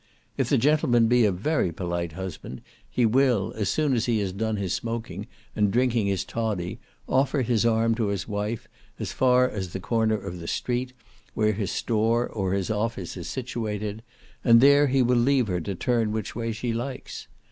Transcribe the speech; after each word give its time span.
If 0.35 0.49
the 0.49 0.57
gentleman 0.57 1.05
be 1.07 1.25
a 1.25 1.31
very 1.31 1.71
polite 1.71 2.13
husband, 2.13 2.63
he 2.89 3.05
will, 3.05 3.53
as 3.55 3.69
soon 3.69 3.93
as 3.93 4.05
he 4.07 4.17
has 4.17 4.31
done 4.33 4.67
smoking 4.67 5.27
and 5.55 5.69
drinking 5.69 6.07
his 6.07 6.25
toddy, 6.25 6.79
offer 7.07 7.43
his 7.43 7.67
arm 7.67 7.93
to 8.01 8.07
his 8.07 8.27
wife, 8.27 8.67
as 8.97 9.11
far 9.11 9.47
as 9.47 9.73
the 9.73 9.79
corner 9.79 10.15
of 10.19 10.39
the 10.39 10.47
street, 10.47 10.93
where 11.35 11.53
his 11.53 11.69
store, 11.69 12.27
or 12.27 12.53
his 12.53 12.71
office 12.71 13.15
is 13.15 13.27
situated, 13.27 14.01
and 14.43 14.59
there 14.59 14.87
he 14.87 15.03
will 15.03 15.15
leave 15.17 15.45
her 15.45 15.61
to 15.61 15.75
turn 15.75 16.11
which 16.11 16.35
way 16.35 16.51
she 16.51 16.73
likes. 16.73 17.27